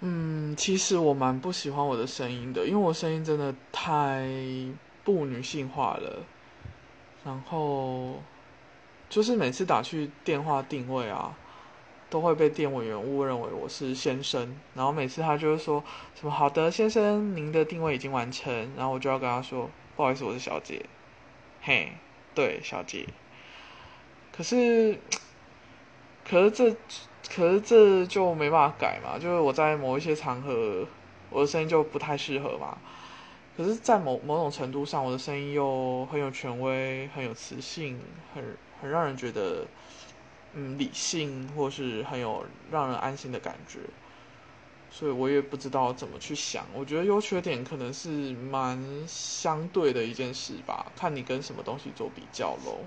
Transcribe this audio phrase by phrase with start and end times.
[0.00, 4.26] 嗯，其实我蛮不喜欢我的声音的，因为我声音真的太
[5.04, 6.24] 不女性化了。
[7.22, 8.14] 然后
[9.10, 11.36] 就是每次打去电话定位啊，
[12.08, 14.56] 都会被店委员误认为我是先生。
[14.74, 15.84] 然后每次他就会说
[16.14, 20.86] 什么“好的，先生，您的定位已经完成”，然后我就要跟他说：“不好意思，我是小姐。”
[21.60, 21.92] 嘿，
[22.34, 23.06] 对，小姐。
[24.32, 24.98] 可是，
[26.30, 26.76] 可是这。
[27.32, 30.84] 可是这就没办法改嘛，就是我在某一些场合，
[31.28, 32.76] 我的声音就不太适合嘛。
[33.56, 38.00] 可是，在某某种程度上，我的声音又很有权威，很有磁性，
[38.34, 38.42] 很
[38.80, 39.64] 很让人觉得，
[40.54, 43.78] 嗯，理性，或是很有让人安心的感觉。
[44.90, 46.64] 所以我也不知道怎么去想。
[46.74, 52.78] 我觉得优缺点可能是蛮相对的一件事吧，看你跟什么东西做比较喽。